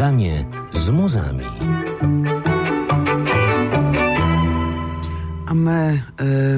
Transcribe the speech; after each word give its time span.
Śniadanie 0.00 0.44
z 0.72 0.90
muzami. 0.90 1.44
My 5.60 6.02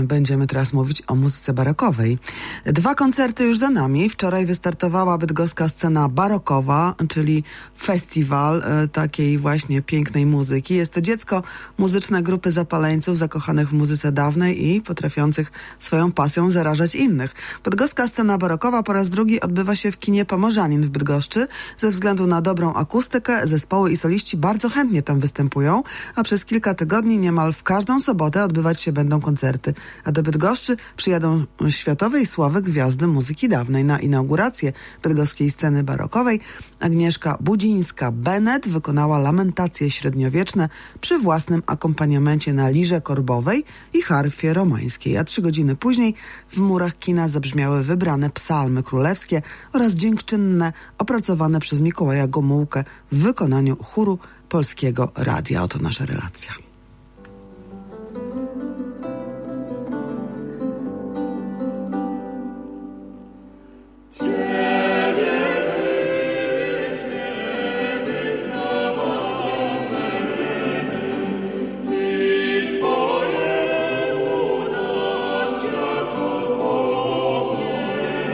y, 0.01 0.07
będziemy 0.07 0.47
teraz 0.47 0.73
mówić 0.73 1.03
o 1.07 1.15
muzyce 1.15 1.53
barokowej. 1.53 2.19
Dwa 2.65 2.95
koncerty 2.95 3.45
już 3.45 3.59
za 3.59 3.71
nami. 3.71 4.11
Wczoraj 4.11 4.47
wystartowała 4.47 5.19
bydgoska 5.19 5.69
scena 5.69 6.09
barokowa, 6.09 6.95
czyli 7.09 7.45
festiwal 7.79 8.63
y, 8.85 8.89
takiej 8.89 9.39
właśnie 9.39 9.83
pięknej 9.83 10.27
muzyki. 10.27 10.75
Jest 10.75 10.93
to 10.93 11.01
dziecko 11.01 11.43
muzyczne 11.79 12.23
grupy 12.23 12.51
zapaleńców 12.53 13.19
zakochanych 13.19 13.69
w 13.69 13.73
muzyce 13.73 14.13
dawnej 14.13 14.69
i 14.69 14.81
potrafiących 14.81 15.53
swoją 15.79 16.13
pasją 16.13 16.51
zarażać 16.51 16.95
innych. 16.95 17.35
Bydgoska 17.65 18.09
scena 18.09 18.39
barokowa 18.39 18.83
po 18.83 18.93
raz 18.93 19.11
drugi 19.11 19.41
odbywa 19.41 19.75
się 19.75 19.93
w 19.93 19.99
kinie 19.99 20.25
Pomorzanin 20.25 20.83
w 20.83 20.91
Bydgoszczy. 20.91 21.47
Ze 21.79 21.91
względu 21.91 22.27
na 22.27 22.41
dobrą 22.41 22.75
akustykę 22.75 23.47
zespoły 23.47 23.93
i 23.93 23.97
soliści 23.97 24.37
bardzo 24.37 24.69
chętnie 24.69 25.03
tam 25.03 25.21
występują, 25.21 25.83
a 26.15 26.23
przez 26.23 26.45
kilka 26.45 26.75
tygodni 26.75 27.19
niemal 27.19 27.53
w 27.53 27.63
każdą 27.63 28.01
sobotę 28.01 28.45
odbywać 28.45 28.81
się 28.81 28.92
będą 28.93 29.21
koncerty, 29.21 29.75
a 30.05 30.13
do 30.13 30.23
Bydgoszczy 30.23 30.77
przyjadą 30.97 31.45
światowej 31.69 32.27
sławy 32.27 32.63
gwiazdy 32.63 33.07
muzyki 33.07 33.49
dawnej. 33.49 33.85
Na 33.85 33.99
inaugurację 34.01 34.73
bydgoskiej 35.03 35.51
sceny 35.51 35.85
barokowej 35.85 36.41
Agnieszka 36.81 37.39
Budzińska-Bennett 37.45 38.69
wykonała 38.69 39.19
lamentacje 39.19 39.91
średniowieczne 39.91 40.69
przy 41.01 41.19
własnym 41.19 41.63
akompaniamencie 41.67 42.53
na 42.53 42.69
lirze 42.69 43.01
korbowej 43.01 43.65
i 43.93 44.03
harfie 44.03 44.53
romańskiej, 44.53 45.17
a 45.17 45.25
trzy 45.25 45.43
godziny 45.43 45.77
później 45.77 46.15
w 46.49 46.59
murach 46.59 46.99
kina 46.99 47.29
zabrzmiały 47.29 47.85
wybrane 47.85 48.31
psalmy 48.31 48.83
królewskie 48.83 49.43
oraz 49.73 49.93
dziękczynne 49.93 50.73
opracowane 50.99 51.61
przez 51.61 51.81
Mikołaja 51.81 52.27
Gomułkę 52.27 52.85
w 53.13 53.17
wykonaniu 53.17 53.77
chóru 53.77 54.19
Polskiego 54.49 55.13
Radia. 55.17 55.63
Oto 55.63 55.79
nasza 55.79 56.07
relacja. 56.07 56.72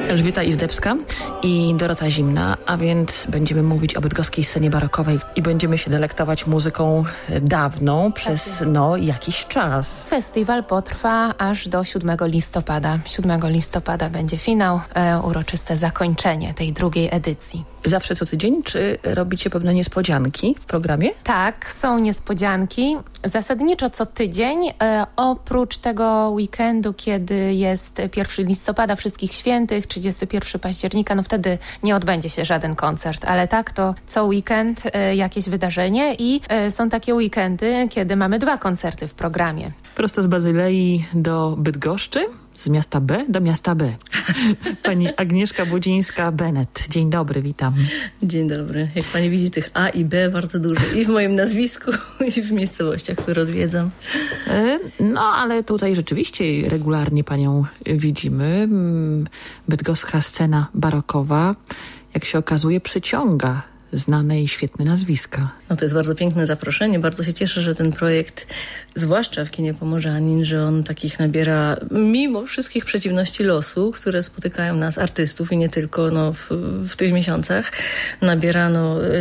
Elżbieta 0.08 0.42
Izdebska 0.42 0.96
i 1.42 1.74
Dorota 1.76 2.10
Zimna, 2.10 2.56
a 2.66 2.76
więc 2.76 3.26
będziemy 3.30 3.62
mówić 3.62 3.94
o 3.94 4.00
bydgoskiej 4.00 4.44
scenie 4.44 4.70
barokowej 4.70 5.18
i 5.36 5.42
będziemy 5.42 5.78
się 5.78 5.90
delektować 5.90 6.46
muzyką 6.46 7.04
dawną 7.42 8.12
przez 8.12 8.64
no 8.66 8.96
jakiś 8.96 9.46
czas. 9.46 10.06
Festiwal 10.08 10.64
potrwa 10.64 11.34
aż 11.38 11.68
do 11.68 11.84
7 11.84 12.16
listopada. 12.22 12.98
7 13.04 13.40
listopada 13.48 14.10
będzie 14.10 14.38
finał, 14.38 14.80
e, 14.94 15.20
uroczyste 15.20 15.76
zakończenie 15.76 16.54
tej 16.54 16.72
drugiej 16.72 17.08
edycji. 17.12 17.64
Zawsze 17.84 18.16
co 18.16 18.26
tydzień, 18.26 18.62
czy 18.62 18.98
robicie 19.04 19.50
pewne 19.50 19.74
niespodzianki 19.74 20.56
w 20.60 20.66
programie? 20.66 21.10
Tak, 21.24 21.70
są 21.70 21.98
niespodzianki. 21.98 22.96
Zasadniczo 23.24 23.90
co 23.90 24.06
tydzień, 24.06 24.58
e, 24.82 25.06
oprócz 25.16 25.78
tego 25.78 26.30
weekendu, 26.30 26.94
kiedy 26.94 27.54
jest 27.54 28.02
1 28.16 28.46
listopada, 28.46 28.96
Wszystkich 28.96 29.32
Świętych, 29.32 29.86
31 29.86 30.60
października, 30.60 31.14
no 31.14 31.22
wtedy 31.22 31.58
nie 31.82 31.96
odbędzie 31.96 32.30
się 32.30 32.44
żaden 32.44 32.74
koncert, 32.74 33.24
ale 33.24 33.48
tak 33.48 33.72
to 33.72 33.94
co 34.06 34.24
weekend 34.24 34.82
e, 34.92 35.16
jakieś 35.16 35.48
wydarzenie 35.48 36.14
i 36.14 36.40
e, 36.48 36.70
są 36.70 36.88
takie 36.88 37.14
weekendy, 37.14 37.88
kiedy 37.90 38.16
mamy 38.16 38.38
dwa 38.38 38.58
koncerty 38.58 39.08
w 39.08 39.14
programie. 39.14 39.70
Prosto 39.94 40.22
z 40.22 40.26
Bazylei 40.26 41.04
do 41.14 41.54
Bydgoszczy, 41.58 42.20
z 42.58 42.68
miasta 42.68 43.00
B 43.00 43.26
do 43.28 43.40
miasta 43.40 43.74
B. 43.74 43.96
Pani 44.82 45.08
Agnieszka 45.16 45.66
Budzińska-Bennett. 45.66 46.88
Dzień 46.88 47.10
dobry, 47.10 47.42
witam. 47.42 47.74
Dzień 48.22 48.48
dobry. 48.48 48.88
Jak 48.94 49.04
pani 49.04 49.30
widzi 49.30 49.50
tych 49.50 49.70
A 49.74 49.88
i 49.88 50.04
B 50.04 50.30
bardzo 50.30 50.58
dużo 50.58 50.80
i 50.96 51.04
w 51.04 51.08
moim 51.08 51.34
nazwisku 51.34 51.90
i 52.36 52.42
w 52.42 52.52
miejscowościach, 52.52 53.16
które 53.16 53.42
odwiedzam. 53.42 53.90
E, 54.46 54.78
no, 55.00 55.20
ale 55.20 55.62
tutaj 55.62 55.94
rzeczywiście 55.94 56.68
regularnie 56.68 57.24
panią 57.24 57.64
widzimy. 57.86 58.44
Mm, 58.44 59.26
bydgoska 59.68 60.20
scena 60.20 60.66
barokowa, 60.74 61.54
jak 62.14 62.24
się 62.24 62.38
okazuje, 62.38 62.80
przyciąga 62.80 63.62
znane 63.92 64.42
i 64.42 64.48
świetne 64.48 64.84
nazwiska. 64.84 65.52
No 65.70 65.76
to 65.76 65.84
jest 65.84 65.94
bardzo 65.94 66.14
piękne 66.14 66.46
zaproszenie. 66.46 66.98
Bardzo 66.98 67.24
się 67.24 67.34
cieszę, 67.34 67.62
że 67.62 67.74
ten 67.74 67.92
projekt, 67.92 68.46
zwłaszcza 68.94 69.44
w 69.44 69.50
kinie 69.50 69.74
Pomorzanin, 69.74 70.44
że 70.44 70.64
on 70.64 70.84
takich 70.84 71.18
nabiera, 71.18 71.76
mimo 71.90 72.46
wszystkich 72.46 72.84
przeciwności 72.84 73.44
losu, 73.44 73.92
które 73.92 74.22
spotykają 74.22 74.76
nas, 74.76 74.98
artystów 74.98 75.52
i 75.52 75.56
nie 75.56 75.68
tylko 75.68 76.10
no, 76.10 76.32
w, 76.32 76.48
w 76.88 76.96
tych 76.96 77.12
miesiącach, 77.12 77.72
nabiera 78.20 78.70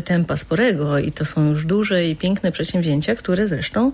tempa 0.05 0.37
sporego 0.37 0.99
i 0.99 1.11
to 1.11 1.25
są 1.25 1.49
już 1.49 1.65
duże 1.65 2.05
i 2.05 2.15
piękne 2.15 2.51
przedsięwzięcia, 2.51 3.15
które 3.15 3.47
zresztą 3.47 3.91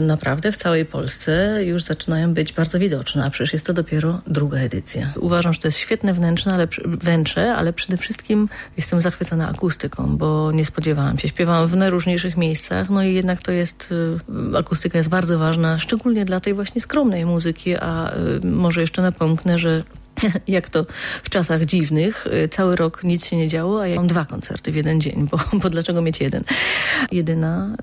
naprawdę 0.00 0.52
w 0.52 0.56
całej 0.56 0.84
Polsce 0.84 1.64
już 1.64 1.82
zaczynają 1.82 2.34
być 2.34 2.52
bardzo 2.52 2.78
widoczne, 2.78 3.24
a 3.24 3.30
przecież 3.30 3.52
jest 3.52 3.66
to 3.66 3.72
dopiero 3.72 4.20
druga 4.26 4.58
edycja. 4.58 5.12
Uważam, 5.20 5.52
że 5.52 5.60
to 5.60 5.68
jest 5.68 5.78
świetne 5.78 6.14
wnętrze, 6.14 6.52
ale, 6.52 6.68
wnętrze, 6.84 7.54
ale 7.54 7.72
przede 7.72 7.96
wszystkim 7.96 8.48
jestem 8.76 9.00
zachwycona 9.00 9.48
akustyką, 9.48 10.16
bo 10.16 10.52
nie 10.52 10.64
spodziewałam 10.64 11.18
się. 11.18 11.28
Śpiewałam 11.28 11.66
w 11.66 11.76
najróżniejszych 11.76 12.36
miejscach, 12.36 12.90
no 12.90 13.02
i 13.02 13.14
jednak 13.14 13.42
to 13.42 13.52
jest, 13.52 13.94
e, 14.52 14.58
akustyka 14.58 14.98
jest 14.98 15.08
bardzo 15.08 15.38
ważna, 15.38 15.78
szczególnie 15.78 16.24
dla 16.24 16.40
tej 16.40 16.54
właśnie 16.54 16.80
skromnej 16.80 17.26
muzyki, 17.26 17.76
a 17.76 18.10
e, 18.10 18.46
może 18.46 18.80
jeszcze 18.80 19.02
napomknę, 19.02 19.58
że 19.58 19.82
jak 20.48 20.70
to 20.70 20.86
w 21.22 21.30
czasach 21.30 21.64
dziwnych. 21.64 22.26
Y, 22.26 22.48
cały 22.48 22.76
rok 22.76 23.04
nic 23.04 23.26
się 23.26 23.36
nie 23.36 23.48
działo, 23.48 23.82
a 23.82 23.86
ja 23.86 23.96
mam 23.96 24.06
dwa 24.06 24.24
koncerty 24.24 24.72
w 24.72 24.76
jeden 24.76 25.00
dzień, 25.00 25.28
bo, 25.30 25.38
bo 25.62 25.70
dlaczego 25.70 26.02
mieć 26.02 26.20
jeden? 26.20 26.44
Jedyna 27.12 27.76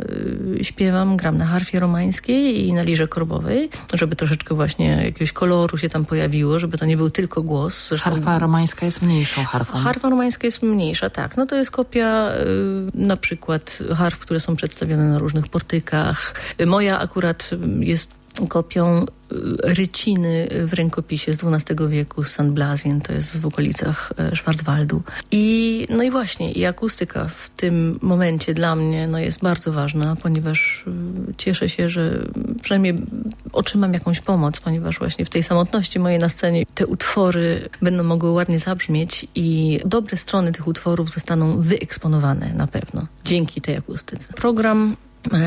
y, 0.60 0.64
śpiewam, 0.64 1.18
gram 1.18 1.38
na 1.38 1.46
harfie 1.46 1.80
romańskiej 1.80 2.68
i 2.68 2.74
na 2.74 2.84
lirze 2.84 3.08
korbowej, 3.08 3.70
żeby 3.94 4.16
troszeczkę 4.16 4.56
właśnie 4.56 5.04
jakiegoś 5.06 5.32
koloru 5.32 5.78
się 5.78 5.90
tam 5.90 6.06
pojawiło, 6.06 6.60
żeby 6.60 6.78
to 6.78 6.86
nie 6.86 6.98
był 6.98 7.10
tylko 7.10 7.44
głos. 7.44 7.88
Zresztą, 7.90 8.10
Harfa 8.10 8.40
romańska 8.40 8.86
jest 8.86 9.02
mniejszą 9.02 9.44
harfą. 9.44 9.78
Harfa 9.78 10.10
romańska 10.10 10.48
jest 10.48 10.64
mniejsza, 10.64 11.10
tak. 11.10 11.38
No 11.38 11.46
to 11.46 11.56
jest 11.56 11.72
kopia 11.72 12.32
y, 12.32 12.36
na 12.94 13.18
przykład 13.18 13.80
harf, 13.98 14.20
które 14.20 14.40
są 14.40 14.56
przedstawione 14.56 15.04
na 15.04 15.20
różnych 15.20 15.48
portykach. 15.48 16.36
Moja 16.66 17.00
akurat 17.00 17.50
jest 17.80 18.12
kopią 18.50 19.02
y, 19.02 19.06
ryciny 19.64 20.48
w 20.66 20.74
rękopisie 20.74 21.34
z 21.34 21.44
XII 21.44 21.88
wieku 21.90 22.24
z 22.24 22.32
St. 22.32 22.42
Blasien, 22.42 23.02
to 23.02 23.14
jest 23.14 23.38
w 23.38 23.46
okolicach 23.46 24.14
e, 24.18 24.36
Schwarzwaldu. 24.36 25.02
I, 25.32 25.88
no 25.90 26.04
i 26.04 26.12
właśnie, 26.12 26.52
i 26.52 26.66
akustyka 26.66 27.28
w 27.36 27.50
tym 27.50 28.00
momencie 28.02 28.54
dla 28.54 28.76
mnie 28.76 29.08
no, 29.08 29.20
jest 29.20 29.42
bardzo 29.42 29.72
ważna, 29.72 30.16
ponieważ 30.16 30.86
y, 30.88 31.36
cieszę 31.38 31.70
się, 31.70 31.90
że 31.90 32.20
przynajmniej 32.62 32.96
otrzymam 33.54 33.94
jakąś 33.94 34.20
pomoc, 34.20 34.60
ponieważ 34.60 35.00
właśnie 35.00 35.26
w 35.26 35.30
tej 35.30 35.44
samotności 35.44 36.00
mojej 36.00 36.20
na 36.20 36.30
scenie 36.30 36.66
te 36.76 36.88
utwory 36.88 37.70
będą 37.82 38.04
mogły 38.04 38.32
ładnie 38.32 38.60
zabrzmieć 38.60 39.28
i 39.36 39.80
dobre 39.86 40.18
strony 40.18 40.52
tych 40.52 40.68
utworów 40.68 41.10
zostaną 41.10 41.62
wyeksponowane 41.62 42.54
na 42.54 42.68
pewno 42.68 43.08
dzięki 43.26 43.62
tej 43.62 43.78
akustyce. 43.78 44.34
Program 44.34 44.96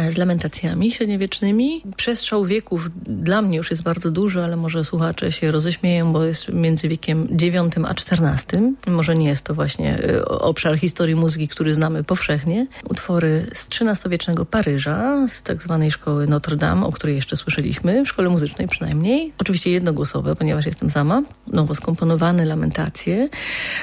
z 0.08 0.16
lamentacjami 0.16 0.92
średniowiecznymi. 0.92 1.82
Przestrzał 1.96 2.44
wieków 2.44 2.90
dla 3.06 3.42
mnie 3.42 3.56
już 3.56 3.70
jest 3.70 3.82
bardzo 3.82 4.10
duży, 4.10 4.44
ale 4.44 4.56
może 4.56 4.84
słuchacze 4.84 5.32
się 5.32 5.50
roześmieją, 5.50 6.12
bo 6.12 6.24
jest 6.24 6.48
między 6.48 6.88
wiekiem 6.88 7.28
IX 7.30 7.78
a 7.84 7.90
XIV. 7.90 8.74
Może 8.86 9.14
nie 9.14 9.28
jest 9.28 9.44
to 9.44 9.54
właśnie 9.54 9.98
e, 9.98 10.24
obszar 10.24 10.78
historii 10.78 11.14
muzyki, 11.14 11.48
który 11.48 11.74
znamy 11.74 12.04
powszechnie. 12.04 12.66
Utwory 12.90 13.46
z 13.54 13.66
XIII-wiecznego 13.66 14.44
Paryża, 14.46 15.28
z 15.28 15.42
tak 15.42 15.62
zwanej 15.62 15.90
szkoły 15.90 16.26
Notre 16.26 16.56
Dame, 16.56 16.86
o 16.86 16.92
której 16.92 17.16
jeszcze 17.16 17.36
słyszeliśmy, 17.36 18.04
w 18.04 18.08
szkole 18.08 18.28
muzycznej 18.28 18.68
przynajmniej. 18.68 19.32
Oczywiście 19.38 19.70
jednogłosowe, 19.70 20.36
ponieważ 20.36 20.66
jestem 20.66 20.90
sama. 20.90 21.22
Nowo 21.46 21.74
skomponowane 21.74 22.44
lamentacje. 22.44 23.28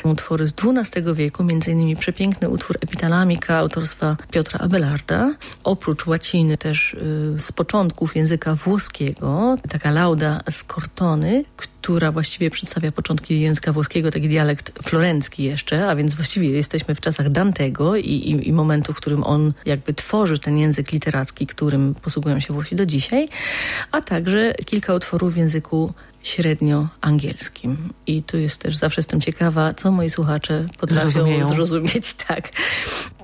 Utwory 0.03 0.47
z 0.47 0.53
XII 0.63 1.13
wieku, 1.13 1.43
między 1.43 1.71
innymi 1.71 1.95
przepiękny 1.95 2.49
utwór 2.49 2.77
Epitalamika 2.81 3.57
autorstwa 3.57 4.17
Piotra 4.31 4.59
Abelarda 4.59 5.33
oprócz 5.85 6.07
łaciny 6.07 6.57
też 6.57 6.93
y, 6.93 7.39
z 7.39 7.51
początków 7.51 8.15
języka 8.15 8.55
włoskiego, 8.55 9.57
taka 9.69 9.91
lauda 9.91 10.41
z 10.49 10.63
Cortony, 10.63 11.45
która 11.57 12.11
właściwie 12.11 12.49
przedstawia 12.49 12.91
początki 12.91 13.41
języka 13.41 13.73
włoskiego, 13.73 14.11
taki 14.11 14.27
dialekt 14.29 14.83
florencki 14.83 15.43
jeszcze, 15.43 15.89
a 15.89 15.95
więc 15.95 16.15
właściwie 16.15 16.49
jesteśmy 16.49 16.95
w 16.95 17.01
czasach 17.01 17.29
Dantego 17.29 17.95
i, 17.95 18.09
i, 18.09 18.47
i 18.47 18.53
momentu, 18.53 18.93
w 18.93 18.95
którym 18.95 19.23
on 19.23 19.53
jakby 19.65 19.93
tworzy 19.93 20.39
ten 20.39 20.57
język 20.57 20.91
literacki, 20.91 21.47
którym 21.47 21.95
posługują 22.01 22.39
się 22.39 22.53
Włosi 22.53 22.75
do 22.75 22.85
dzisiaj, 22.85 23.27
a 23.91 24.01
także 24.01 24.53
kilka 24.53 24.93
utworów 24.93 25.33
w 25.33 25.37
języku 25.37 25.93
średnio 26.23 26.87
angielskim. 27.01 27.93
I 28.07 28.23
tu 28.23 28.37
jest 28.37 28.61
też, 28.61 28.77
zawsze 28.77 28.99
jestem 28.99 29.21
ciekawa, 29.21 29.73
co 29.73 29.91
moi 29.91 30.09
słuchacze 30.09 30.65
potrafią 30.79 31.09
Zrozumieją. 31.09 31.45
zrozumieć. 31.45 32.13
Tak. 32.27 32.49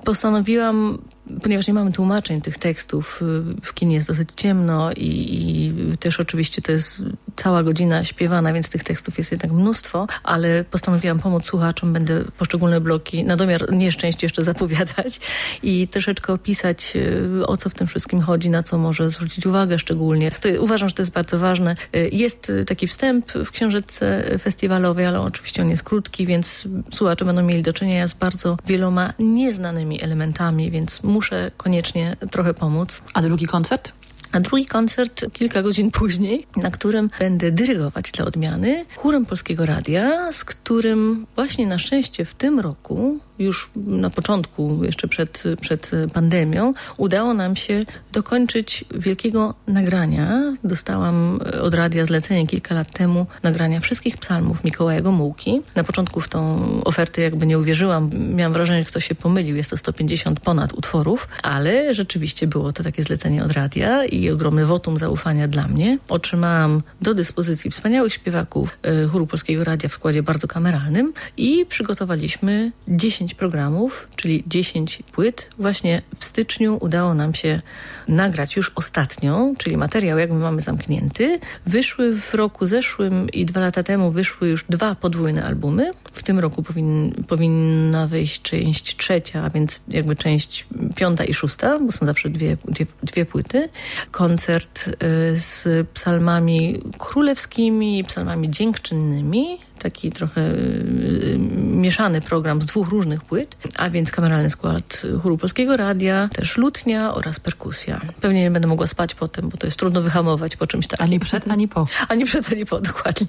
postanowiłam 0.04 0.98
ponieważ 1.42 1.68
nie 1.68 1.74
mamy 1.74 1.92
tłumaczeń 1.92 2.40
tych 2.40 2.58
tekstów, 2.58 3.22
y, 3.22 3.42
w 3.62 3.74
kinie 3.74 3.94
jest 3.94 4.08
dosyć 4.08 4.28
ciemno 4.36 4.92
i, 4.92 5.06
i, 5.34 5.98
też 5.98 6.20
oczywiście 6.20 6.62
to 6.62 6.72
jest 6.72 7.02
cała 7.42 7.62
godzina 7.62 8.04
śpiewana, 8.04 8.52
więc 8.52 8.70
tych 8.70 8.84
tekstów 8.84 9.18
jest 9.18 9.30
jednak 9.32 9.52
mnóstwo, 9.52 10.06
ale 10.22 10.64
postanowiłam 10.64 11.18
pomóc 11.18 11.44
słuchaczom, 11.44 11.92
będę 11.92 12.24
poszczególne 12.38 12.80
bloki 12.80 13.24
na 13.24 13.36
domiar 13.36 13.72
nieszczęść 13.72 14.22
jeszcze 14.22 14.44
zapowiadać 14.44 15.20
i 15.62 15.88
troszeczkę 15.88 16.32
opisać 16.32 16.92
y, 16.96 17.46
o 17.46 17.56
co 17.56 17.70
w 17.70 17.74
tym 17.74 17.86
wszystkim 17.86 18.20
chodzi, 18.20 18.50
na 18.50 18.62
co 18.62 18.78
może 18.78 19.10
zwrócić 19.10 19.46
uwagę 19.46 19.78
szczególnie. 19.78 20.30
Uważam, 20.60 20.88
że 20.88 20.94
to 20.94 21.02
jest 21.02 21.12
bardzo 21.12 21.38
ważne. 21.38 21.76
Y, 21.96 22.10
jest 22.12 22.52
taki 22.66 22.86
wstęp 22.86 23.32
w 23.32 23.50
książeczce 23.50 24.24
festiwalowej, 24.38 25.06
ale 25.06 25.20
oczywiście 25.20 25.62
on 25.62 25.70
jest 25.70 25.82
krótki, 25.82 26.26
więc 26.26 26.68
słuchacze 26.92 27.24
będą 27.24 27.42
mieli 27.42 27.62
do 27.62 27.72
czynienia 27.72 28.06
z 28.06 28.14
bardzo 28.14 28.56
wieloma 28.66 29.12
nieznanymi 29.18 30.02
elementami, 30.02 30.70
więc 30.70 31.02
muszę 31.02 31.50
koniecznie 31.56 32.16
trochę 32.30 32.54
pomóc. 32.54 33.02
A 33.14 33.22
drugi 33.22 33.46
koncert? 33.46 33.92
A 34.32 34.40
drugi 34.40 34.66
koncert 34.66 35.24
kilka 35.32 35.62
godzin 35.62 35.90
później, 35.90 36.46
na 36.56 36.70
którym 36.70 37.10
będę 37.18 37.50
dyrygować 37.50 38.12
dla 38.12 38.24
odmiany 38.24 38.84
chórem 38.96 39.26
Polskiego 39.26 39.66
Radia, 39.66 40.32
z 40.32 40.44
którym 40.44 41.26
właśnie 41.34 41.66
na 41.66 41.78
szczęście 41.78 42.24
w 42.24 42.34
tym 42.34 42.60
roku 42.60 43.18
już 43.42 43.70
na 43.76 44.10
początku, 44.10 44.84
jeszcze 44.84 45.08
przed, 45.08 45.44
przed 45.60 45.90
pandemią, 46.12 46.72
udało 46.96 47.34
nam 47.34 47.56
się 47.56 47.84
dokończyć 48.12 48.84
wielkiego 48.94 49.54
nagrania. 49.66 50.54
Dostałam 50.64 51.40
od 51.62 51.74
radia 51.74 52.04
zlecenie 52.04 52.46
kilka 52.46 52.74
lat 52.74 52.92
temu 52.92 53.26
nagrania 53.42 53.80
wszystkich 53.80 54.16
psalmów 54.16 54.64
Mikołaja 54.64 55.00
Gomułki. 55.00 55.60
Na 55.74 55.84
początku 55.84 56.20
w 56.20 56.28
tą 56.28 56.62
ofertę 56.84 57.22
jakby 57.22 57.46
nie 57.46 57.58
uwierzyłam. 57.58 58.10
Miałam 58.34 58.52
wrażenie, 58.52 58.80
że 58.80 58.88
ktoś 58.88 59.08
się 59.08 59.14
pomylił. 59.14 59.56
Jest 59.56 59.70
to 59.70 59.76
150 59.76 60.40
ponad 60.40 60.72
utworów, 60.72 61.28
ale 61.42 61.94
rzeczywiście 61.94 62.46
było 62.46 62.72
to 62.72 62.82
takie 62.82 63.02
zlecenie 63.02 63.44
od 63.44 63.52
radia 63.52 64.04
i 64.04 64.30
ogromny 64.30 64.66
wotum 64.66 64.98
zaufania 64.98 65.48
dla 65.48 65.68
mnie. 65.68 65.98
Otrzymałam 66.08 66.82
do 67.00 67.14
dyspozycji 67.14 67.70
wspaniałych 67.70 68.12
śpiewaków 68.12 68.78
e, 68.82 69.06
chóru 69.06 69.26
Polskiego 69.26 69.64
Radia 69.64 69.88
w 69.88 69.92
składzie 69.92 70.22
bardzo 70.22 70.48
kameralnym 70.48 71.12
i 71.36 71.66
przygotowaliśmy 71.66 72.72
10 72.88 73.31
programów, 73.34 74.08
czyli 74.16 74.44
10 74.46 75.02
płyt. 75.12 75.50
Właśnie 75.58 76.02
w 76.18 76.24
styczniu 76.24 76.78
udało 76.80 77.14
nam 77.14 77.34
się 77.34 77.62
nagrać 78.08 78.56
już 78.56 78.72
ostatnią, 78.74 79.54
czyli 79.58 79.76
materiał 79.76 80.18
jakby 80.18 80.38
mamy 80.38 80.60
zamknięty. 80.60 81.40
Wyszły 81.66 82.16
w 82.16 82.34
roku 82.34 82.66
zeszłym 82.66 83.30
i 83.30 83.46
dwa 83.46 83.60
lata 83.60 83.82
temu 83.82 84.10
wyszły 84.10 84.48
już 84.48 84.64
dwa 84.64 84.94
podwójne 84.94 85.44
albumy. 85.44 85.90
W 86.12 86.22
tym 86.22 86.38
roku 86.38 86.62
powin, 86.62 87.24
powinna 87.28 88.06
wyjść 88.06 88.42
część 88.42 88.96
trzecia, 88.96 89.42
a 89.42 89.50
więc 89.50 89.82
jakby 89.88 90.16
część 90.16 90.66
piąta 90.96 91.24
i 91.24 91.34
szósta, 91.34 91.78
bo 91.78 91.92
są 91.92 92.06
zawsze 92.06 92.30
dwie, 92.30 92.56
dwie, 92.64 92.86
dwie 93.02 93.26
płyty. 93.26 93.68
Koncert 94.10 94.88
y, 94.88 94.92
z 95.38 95.88
psalmami 95.88 96.82
królewskimi 96.98 97.98
i 97.98 98.04
psalmami 98.04 98.50
dziękczynnymi 98.50 99.58
taki 99.82 100.10
trochę 100.10 100.40
y, 100.40 101.36
mieszany 101.58 102.20
program 102.20 102.62
z 102.62 102.66
dwóch 102.66 102.88
różnych 102.88 103.22
płyt, 103.22 103.56
a 103.76 103.90
więc 103.90 104.10
kameralny 104.10 104.50
skład 104.50 105.02
chóru 105.22 105.38
Polskiego 105.38 105.76
Radia, 105.76 106.28
też 106.32 106.56
lutnia 106.56 107.14
oraz 107.14 107.40
perkusja. 107.40 108.00
Pewnie 108.20 108.40
nie 108.40 108.50
będę 108.50 108.68
mogła 108.68 108.86
spać 108.86 109.14
potem, 109.14 109.48
bo 109.48 109.56
to 109.56 109.66
jest 109.66 109.78
trudno 109.78 110.02
wyhamować 110.02 110.56
po 110.56 110.66
czymś 110.66 110.86
takim. 110.86 111.04
Ani 111.04 111.20
przed, 111.20 111.48
ani 111.48 111.68
po. 111.68 111.86
Ani 112.08 112.24
przed, 112.24 112.52
ani 112.52 112.66
po, 112.66 112.80
dokładnie. 112.80 113.26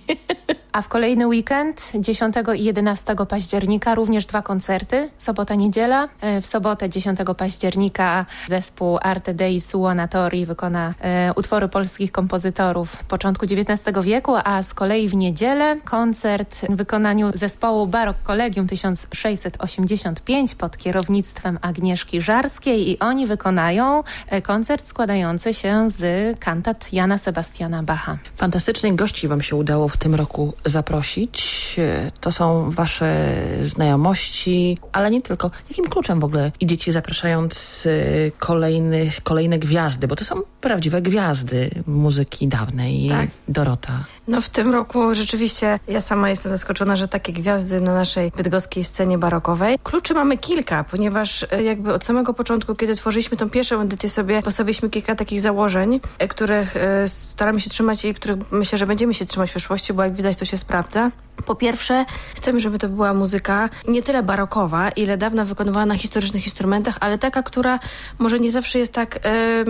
A 0.74 0.82
w 0.82 0.88
kolejny 0.88 1.28
weekend, 1.28 1.92
10 2.00 2.36
i 2.56 2.64
11 2.64 3.16
października, 3.30 3.96
również 3.96 4.26
dwa 4.26 4.42
koncerty. 4.42 5.10
Sobota, 5.18 5.56
niedziela. 5.56 6.10
E, 6.22 6.42
w 6.42 6.46
sobotę, 6.46 6.90
10 6.90 7.20
października, 7.38 8.26
zespół 8.48 8.98
Arte 9.02 9.34
Dei 9.34 9.62
Suonatori 9.62 10.46
wykona 10.46 10.94
e, 11.02 11.34
utwory 11.36 11.68
polskich 11.68 12.12
kompozytorów 12.12 13.04
początku 13.04 13.46
XIX 13.46 13.98
wieku, 14.02 14.34
a 14.44 14.64
z 14.64 14.74
kolei 14.74 15.10
w 15.10 15.16
niedzielę 15.16 15.78
koncert 15.86 16.56
w 16.70 16.76
wykonaniu 16.76 17.32
zespołu 17.34 17.88
Barok 17.88 18.18
Collegium 18.24 18.68
1685 18.68 20.56
pod 20.56 20.78
kierownictwem 20.78 21.60
Agnieszki 21.62 22.22
Żarskiej 22.22 22.90
i 22.90 23.00
oni 23.00 23.28
wykonają 23.28 24.04
e, 24.28 24.42
koncert 24.42 24.88
składający 24.88 25.54
się 25.54 25.90
z 25.90 26.04
kantat 26.40 26.94
Jana 26.94 27.18
Sebastiana 27.18 27.84
Bacha. 27.84 28.18
Fantastycznych 28.36 28.96
gości 28.96 29.28
Wam 29.28 29.42
się 29.42 29.56
udało 29.56 29.88
w 29.88 29.98
tym 29.98 30.16
roku 30.16 30.54
zaprosić. 30.66 31.76
To 32.22 32.32
są 32.32 32.70
wasze 32.70 33.36
znajomości, 33.66 34.78
ale 34.92 35.12
nie 35.12 35.22
tylko. 35.22 35.52
Jakim 35.70 35.86
kluczem 35.86 36.20
w 36.20 36.24
ogóle 36.24 36.52
idziecie 36.60 36.92
zapraszając 36.92 37.86
y, 37.86 38.32
kolejnych, 38.40 39.24
kolejne 39.24 39.60
gwiazdy? 39.60 40.08
Bo 40.08 40.16
to 40.16 40.24
są 40.24 40.36
prawdziwe 40.62 41.02
gwiazdy 41.02 41.70
muzyki 41.88 42.48
dawnej. 42.48 43.10
Tak. 43.10 43.30
Dorota. 43.48 44.06
No 44.28 44.42
w 44.42 44.50
tym 44.50 44.74
roku 44.74 45.16
rzeczywiście 45.16 45.80
ja 45.88 46.02
sama 46.02 46.30
jestem 46.30 46.52
zaskoczona, 46.52 46.96
że 46.96 47.08
takie 47.08 47.34
gwiazdy 47.34 47.82
na 47.82 47.94
naszej 47.94 48.32
bydgoskiej 48.32 48.84
scenie 48.84 49.18
barokowej. 49.18 49.80
Kluczy 49.84 50.14
mamy 50.14 50.38
kilka, 50.38 50.84
ponieważ 50.84 51.46
e, 51.52 51.64
jakby 51.64 51.94
od 51.94 52.04
samego 52.06 52.34
początku, 52.34 52.76
kiedy 52.76 52.96
tworzyliśmy 52.96 53.38
tą 53.38 53.50
pierwszą 53.50 53.82
edycję 53.82 54.10
sobie, 54.10 54.42
postawiliśmy 54.42 54.90
kilka 54.90 55.16
takich 55.16 55.42
założeń, 55.42 56.00
e, 56.20 56.28
których 56.28 56.78
e, 56.78 57.08
staramy 57.08 57.62
się 57.62 57.70
trzymać 57.70 58.06
i 58.06 58.14
których 58.14 58.52
myślę, 58.52 58.78
że 58.78 58.88
będziemy 58.88 59.14
się 59.14 59.26
trzymać 59.26 59.50
w 59.50 59.54
przyszłości, 59.54 59.94
bo 59.94 60.04
jak 60.04 60.14
widać 60.14 60.38
to 60.38 60.46
się 60.46 60.53
sprawdza. 60.58 61.12
Po 61.46 61.56
pierwsze, 61.56 62.06
chcemy, 62.36 62.60
żeby 62.60 62.80
to 62.80 62.90
była 62.90 63.14
muzyka 63.14 63.70
nie 63.88 64.04
tyle 64.04 64.24
barokowa, 64.24 64.90
ile 64.90 65.18
dawna 65.18 65.46
wykonywana 65.46 65.86
na 65.86 65.98
historycznych 65.98 66.46
instrumentach, 66.46 66.98
ale 67.00 67.18
taka, 67.18 67.44
która 67.44 67.80
może 68.20 68.40
nie 68.40 68.52
zawsze 68.52 68.80
jest 68.80 68.94
tak 68.94 69.20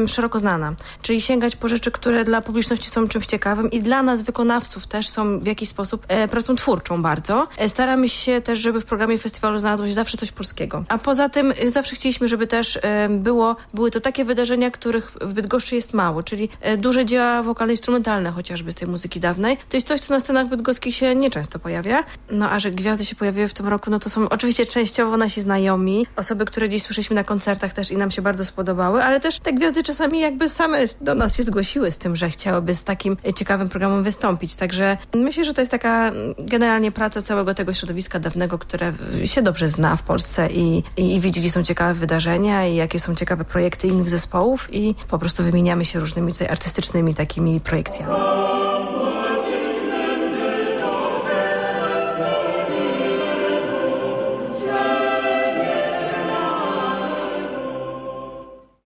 y, 0.04 0.08
szeroko 0.08 0.40
znana. 0.40 0.74
Czyli 1.02 1.22
sięgać 1.22 1.56
po 1.56 1.68
rzeczy, 1.68 1.92
które 1.92 2.24
dla 2.24 2.42
publiczności 2.42 2.90
są 2.90 3.08
czymś 3.08 3.26
ciekawym 3.26 3.72
i 3.72 3.82
dla 3.82 4.04
nas, 4.04 4.22
wykonawców, 4.22 4.88
też 4.88 5.10
są 5.10 5.40
w 5.40 5.46
jakiś 5.46 5.70
sposób 5.70 6.06
y, 6.26 6.28
pracą 6.28 6.56
twórczą 6.56 7.02
bardzo. 7.02 7.48
Y, 7.62 7.70
staramy 7.70 8.10
się 8.10 8.42
też, 8.42 8.60
żeby 8.60 8.82
w 8.82 8.86
programie 8.86 9.18
festiwalu 9.18 9.60
znalazło 9.60 9.88
się 9.88 9.94
zawsze 9.94 10.18
coś 10.18 10.32
polskiego. 10.32 10.84
A 10.90 10.98
poza 10.98 11.30
tym 11.30 11.54
y, 11.64 11.70
zawsze 11.70 11.96
chcieliśmy, 11.96 12.28
żeby 12.28 12.48
też 12.48 12.80
było, 13.10 13.56
były 13.74 13.92
to 13.92 14.00
takie 14.00 14.26
wydarzenia, 14.26 14.72
których 14.72 15.12
w 15.22 15.34
Bydgoszczy 15.34 15.76
jest 15.76 15.94
mało, 15.94 16.24
czyli 16.24 16.50
duże 16.78 17.06
dzieła 17.06 17.44
wokalne-instrumentalne 17.44 18.32
chociażby 18.32 18.72
z 18.72 18.76
tej 18.76 18.88
muzyki 18.88 19.20
dawnej. 19.20 19.58
To 19.70 19.78
jest 19.78 19.88
coś, 19.88 20.02
co 20.02 20.14
na 20.14 20.20
scenach 20.20 20.48
bydgoskich 20.48 20.96
się 20.96 21.16
nieczęsto 21.16 21.53
pojawia. 21.60 22.04
No 22.32 22.52
a 22.52 22.60
że 22.60 22.72
gwiazdy 22.72 23.06
się 23.06 23.16
pojawiły 23.16 23.48
w 23.48 23.54
tym 23.54 23.68
roku, 23.68 23.90
no 23.90 24.00
to 24.00 24.10
są 24.10 24.30
oczywiście 24.30 24.66
częściowo 24.66 25.18
nasi 25.18 25.42
znajomi, 25.42 26.08
osoby, 26.16 26.46
które 26.46 26.70
dziś 26.70 26.84
słyszeliśmy 26.84 27.16
na 27.16 27.24
koncertach 27.24 27.74
też 27.74 27.92
i 27.92 27.98
nam 27.98 28.12
się 28.12 28.22
bardzo 28.22 28.46
spodobały, 28.46 29.04
ale 29.04 29.20
też 29.20 29.40
te 29.40 29.54
gwiazdy 29.54 29.84
czasami 29.84 30.20
jakby 30.20 30.50
same 30.50 30.78
do 31.02 31.16
nas 31.16 31.36
się 31.36 31.44
zgłosiły 31.44 31.92
z 31.92 31.98
tym, 31.98 32.16
że 32.16 32.30
chciałyby 32.30 32.74
z 32.74 32.84
takim 32.84 33.18
ciekawym 33.36 33.70
programem 33.70 34.04
wystąpić. 34.04 34.56
Także 34.56 34.98
myślę, 35.14 35.44
że 35.44 35.54
to 35.54 35.62
jest 35.62 35.72
taka 35.72 36.12
generalnie 36.40 36.92
praca 36.92 37.22
całego 37.22 37.54
tego 37.54 37.74
środowiska 37.74 38.20
dawnego, 38.20 38.60
które 38.60 38.94
się 39.26 39.42
dobrze 39.42 39.68
zna 39.68 39.96
w 39.96 40.04
Polsce 40.04 40.48
i, 40.48 40.84
i, 40.98 41.16
i 41.16 41.20
widzi, 41.20 41.40
gdzie 41.40 41.52
są 41.52 41.64
ciekawe 41.64 41.94
wydarzenia 41.94 42.68
i 42.68 42.76
jakie 42.76 43.00
są 43.00 43.16
ciekawe 43.16 43.46
projekty 43.46 43.88
innych 43.88 44.10
zespołów 44.10 44.68
i 44.72 44.96
po 45.08 45.20
prostu 45.20 45.44
wymieniamy 45.44 45.86
się 45.86 46.00
różnymi 46.00 46.34
tutaj 46.34 46.48
artystycznymi 46.48 47.16
takimi 47.16 47.60
projekcjami. 47.60 48.14